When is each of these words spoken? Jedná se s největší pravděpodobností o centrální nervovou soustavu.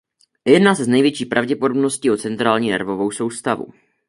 Jedná 0.45 0.75
se 0.75 0.83
s 0.85 0.87
největší 0.87 1.25
pravděpodobností 1.25 2.11
o 2.11 2.17
centrální 2.17 2.71
nervovou 2.71 3.11
soustavu. 3.11 3.67